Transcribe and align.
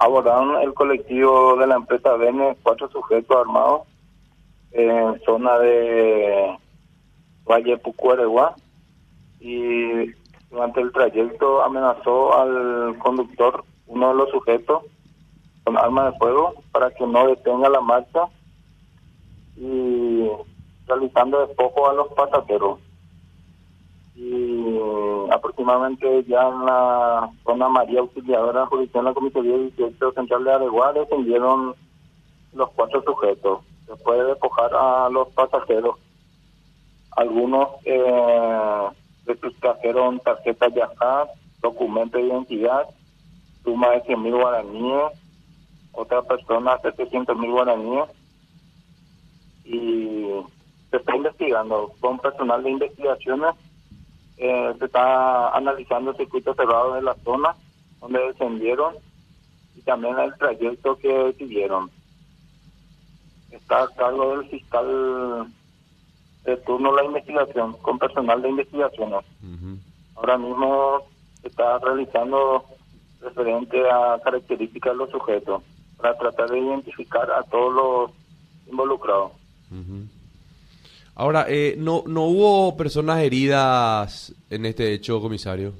abordaron 0.00 0.62
el 0.62 0.72
colectivo 0.72 1.56
de 1.56 1.66
la 1.66 1.76
empresa 1.76 2.14
Bene 2.14 2.56
cuatro 2.62 2.90
sujetos 2.90 3.36
armados 3.36 3.82
en 4.72 5.20
zona 5.26 5.58
de 5.58 6.56
Valle 7.44 7.76
Pucuaregua 7.76 8.56
y 9.40 10.10
durante 10.50 10.80
el 10.80 10.90
trayecto 10.92 11.62
amenazó 11.62 12.34
al 12.34 12.98
conductor, 12.98 13.62
uno 13.86 14.08
de 14.08 14.14
los 14.14 14.30
sujetos, 14.30 14.84
con 15.64 15.76
arma 15.76 16.10
de 16.10 16.18
fuego 16.18 16.54
para 16.72 16.90
que 16.90 17.06
no 17.06 17.26
detenga 17.26 17.68
la 17.68 17.82
marcha 17.82 18.22
y 19.56 20.28
realizando 20.86 21.46
despojo 21.46 21.90
a 21.90 21.92
los 21.92 22.08
pasajeros. 22.14 22.78
Aproximadamente 25.30 26.24
ya 26.24 26.48
en 26.48 26.66
la 26.66 27.30
zona 27.44 27.68
María 27.68 28.00
Auxiliadora 28.00 28.66
Judicial, 28.66 29.04
la 29.04 29.14
Comisaría 29.14 29.56
18 29.56 30.12
Central 30.12 30.44
de 30.44 30.52
Areguá, 30.52 30.92
defendieron 30.92 31.74
los 32.52 32.70
cuatro 32.70 33.02
sujetos. 33.02 33.60
Después 33.86 34.18
de 34.18 34.24
despojar 34.24 34.70
a 34.74 35.08
los 35.08 35.28
pasajeros, 35.28 35.96
algunos 37.12 37.68
eh, 37.84 38.88
trajeron 39.60 40.18
tarjetas 40.20 40.74
de 40.74 40.82
acá, 40.82 41.28
documentos 41.60 42.20
de 42.20 42.26
identidad, 42.26 42.88
suma 43.62 43.90
de 43.90 44.02
100 44.02 44.22
mil 44.22 44.34
guaraníes, 44.34 45.12
otra 45.92 46.22
persona 46.22 46.78
700 46.78 47.36
mil 47.36 47.52
guaraníes. 47.52 48.08
Y 49.64 50.26
se 50.90 50.96
está 50.96 51.14
investigando. 51.14 51.92
Con 52.00 52.18
personal 52.18 52.64
de 52.64 52.70
investigaciones 52.70 53.54
eh, 54.42 54.74
se 54.78 54.86
está 54.86 55.50
analizando 55.50 56.12
el 56.12 56.16
circuito 56.16 56.54
cerrado 56.54 56.94
de 56.94 57.02
la 57.02 57.14
zona 57.16 57.54
donde 58.00 58.20
descendieron 58.28 58.94
y 59.76 59.82
también 59.82 60.18
el 60.18 60.34
trayecto 60.38 60.96
que 60.96 61.34
siguieron. 61.36 61.90
Está 63.50 63.82
a 63.82 63.88
cargo 63.88 64.38
del 64.38 64.48
fiscal 64.48 65.46
de 66.44 66.56
turno 66.56 66.94
la 66.94 67.04
investigación 67.04 67.74
con 67.82 67.98
personal 67.98 68.40
de 68.40 68.48
investigaciones. 68.48 69.26
Ahora 70.16 70.38
mismo 70.38 71.02
se 71.42 71.48
está 71.48 71.78
realizando 71.78 72.64
referente 73.20 73.78
a 73.90 74.18
características 74.24 74.92
de 74.94 74.98
los 74.98 75.10
sujetos 75.10 75.62
para 75.98 76.16
tratar 76.16 76.48
de 76.48 76.60
identificar 76.60 77.30
a 77.30 77.42
todos 77.42 77.74
los 77.74 78.10
involucrados. 78.70 79.32
Ahora, 81.14 81.46
eh, 81.48 81.74
no, 81.76 82.04
¿no 82.06 82.24
hubo 82.24 82.76
personas 82.76 83.20
heridas 83.20 84.34
en 84.48 84.66
este 84.66 84.94
hecho, 84.94 85.20
comisario? 85.20 85.72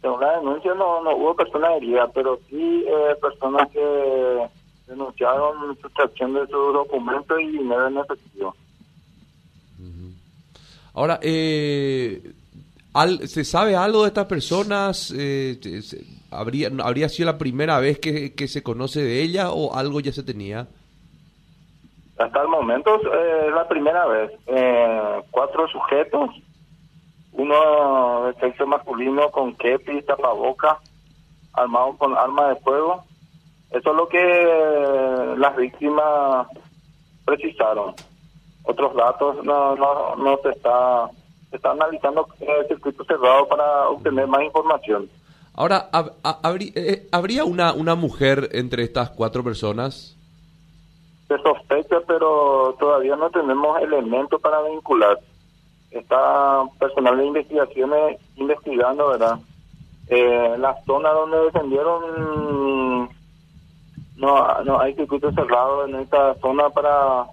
Según 0.00 0.20
la 0.20 0.38
denuncia 0.38 0.74
no, 0.74 1.02
no 1.02 1.16
hubo 1.16 1.34
personas 1.34 1.72
heridas, 1.76 2.10
pero 2.14 2.38
sí 2.48 2.84
eh, 2.86 3.16
personas 3.20 3.70
que 3.70 4.48
denunciaron 4.86 5.76
sustracción 5.80 6.34
de 6.34 6.40
sus 6.46 6.72
documentos 6.74 7.40
y 7.40 7.58
dinero 7.58 7.88
en 7.88 7.98
efectivo. 7.98 8.54
Ahora, 10.92 11.18
eh, 11.22 12.22
¿se 13.26 13.44
sabe 13.44 13.74
algo 13.74 14.02
de 14.02 14.08
estas 14.08 14.26
personas? 14.26 15.12
Eh, 15.16 15.58
¿habría, 16.30 16.70
¿Habría 16.82 17.08
sido 17.08 17.26
la 17.26 17.38
primera 17.38 17.80
vez 17.80 17.98
que, 17.98 18.32
que 18.34 18.46
se 18.46 18.62
conoce 18.62 19.02
de 19.02 19.22
ella 19.22 19.50
o 19.50 19.74
algo 19.74 19.98
ya 20.00 20.12
se 20.12 20.22
tenía? 20.22 20.68
Hasta 22.18 22.42
el 22.42 22.48
momento 22.48 22.94
eh, 22.94 23.46
es 23.48 23.54
la 23.54 23.66
primera 23.66 24.06
vez. 24.06 24.30
Eh, 24.46 25.22
cuatro 25.30 25.66
sujetos, 25.68 26.30
uno 27.32 28.26
de 28.26 28.34
sexo 28.34 28.66
masculino 28.66 29.30
con 29.30 29.54
kepi, 29.54 30.02
tapaboca, 30.02 30.78
armado 31.52 31.96
con 31.98 32.16
arma 32.16 32.50
de 32.50 32.56
fuego. 32.56 33.04
Eso 33.70 33.90
es 33.90 33.96
lo 33.96 34.08
que 34.08 35.34
las 35.36 35.56
víctimas 35.56 36.46
precisaron. 37.24 37.94
Otros 38.62 38.94
datos 38.94 39.44
no, 39.44 39.74
no, 39.74 40.16
no 40.16 40.38
se 40.42 40.50
está, 40.50 41.10
se 41.50 41.56
está 41.56 41.72
analizando 41.72 42.26
el 42.40 42.68
circuito 42.68 43.04
cerrado 43.04 43.48
para 43.48 43.88
obtener 43.88 44.26
más 44.28 44.42
información. 44.42 45.10
Ahora, 45.54 45.88
eh, 46.74 47.08
¿habría 47.12 47.44
una, 47.44 47.72
una 47.72 47.94
mujer 47.94 48.48
entre 48.52 48.84
estas 48.84 49.10
cuatro 49.10 49.44
personas? 49.44 50.13
Se 51.28 51.38
sospecha, 51.38 52.00
pero 52.06 52.76
todavía 52.78 53.16
no 53.16 53.30
tenemos 53.30 53.80
elementos 53.80 54.40
para 54.40 54.62
vincular. 54.62 55.18
Está 55.90 56.64
personal 56.78 57.16
de 57.18 57.26
investigaciones 57.26 58.20
investigando, 58.36 59.08
¿verdad? 59.08 59.38
Eh, 60.08 60.56
la 60.58 60.76
zona 60.84 61.10
donde 61.10 61.38
descendieron 61.44 63.08
no, 64.16 64.62
no 64.64 64.80
hay 64.80 64.94
circuito 64.94 65.32
cerrado 65.32 65.86
en 65.86 65.96
esta 65.96 66.34
zona 66.36 66.68
para 66.70 67.24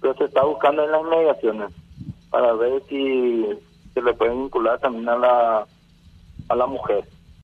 pero 0.00 0.14
se 0.14 0.24
está 0.24 0.44
buscando 0.44 0.84
en 0.84 0.92
las 0.92 1.02
inmediaciones 1.02 1.70
para 2.30 2.52
ver 2.54 2.82
si 2.88 3.46
se 3.92 4.02
le 4.02 4.14
puede 4.14 4.34
vincular 4.34 4.78
también 4.78 5.08
a 5.08 5.16
la 5.16 5.66
a 6.48 6.54
la 6.54 6.66
mujer 6.66 7.04